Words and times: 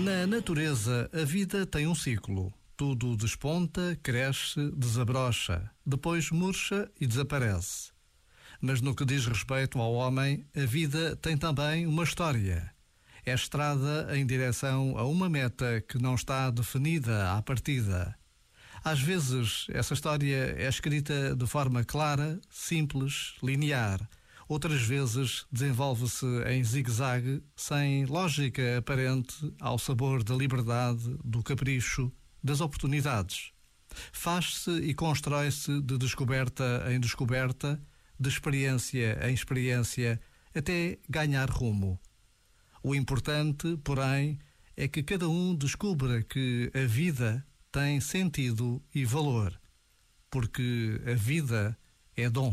Na 0.00 0.26
natureza, 0.26 1.08
a 1.12 1.24
vida 1.24 1.64
tem 1.64 1.86
um 1.86 1.94
ciclo. 1.94 2.52
Tudo 2.76 3.16
desponta, 3.16 3.96
cresce, 4.02 4.72
desabrocha, 4.72 5.70
depois 5.86 6.32
murcha 6.32 6.90
e 7.00 7.06
desaparece. 7.06 7.92
Mas 8.60 8.80
no 8.80 8.96
que 8.96 9.04
diz 9.04 9.26
respeito 9.26 9.78
ao 9.78 9.94
homem, 9.94 10.44
a 10.56 10.66
vida 10.66 11.14
tem 11.16 11.36
também 11.36 11.86
uma 11.86 12.02
história. 12.02 12.74
É 13.24 13.32
estrada 13.32 14.08
em 14.18 14.26
direção 14.26 14.98
a 14.98 15.04
uma 15.04 15.28
meta 15.28 15.80
que 15.82 15.98
não 15.98 16.16
está 16.16 16.50
definida 16.50 17.32
à 17.32 17.40
partida. 17.40 18.12
Às 18.82 19.00
vezes, 19.00 19.66
essa 19.70 19.94
história 19.94 20.56
é 20.58 20.68
escrita 20.68 21.36
de 21.36 21.46
forma 21.46 21.84
clara, 21.84 22.40
simples, 22.50 23.34
linear. 23.40 24.00
Outras 24.48 24.82
vezes 24.82 25.46
desenvolve-se 25.50 26.26
em 26.46 26.62
zigue-zague, 26.62 27.42
sem 27.56 28.04
lógica 28.04 28.78
aparente, 28.78 29.34
ao 29.60 29.78
sabor 29.78 30.22
da 30.22 30.34
liberdade, 30.34 31.16
do 31.24 31.42
capricho, 31.42 32.12
das 32.42 32.60
oportunidades. 32.60 33.52
Faz-se 34.12 34.70
e 34.70 34.92
constrói-se 34.92 35.80
de 35.80 35.96
descoberta 35.96 36.84
em 36.90 37.00
descoberta, 37.00 37.80
de 38.18 38.28
experiência 38.28 39.18
em 39.28 39.32
experiência, 39.32 40.20
até 40.54 40.98
ganhar 41.08 41.48
rumo. 41.50 41.98
O 42.82 42.94
importante, 42.94 43.78
porém, 43.82 44.38
é 44.76 44.86
que 44.86 45.02
cada 45.02 45.28
um 45.28 45.54
descubra 45.54 46.22
que 46.22 46.70
a 46.74 46.86
vida 46.86 47.46
tem 47.72 47.98
sentido 48.00 48.82
e 48.94 49.04
valor, 49.04 49.58
porque 50.30 51.00
a 51.06 51.14
vida 51.14 51.78
é 52.16 52.28
dom. 52.28 52.52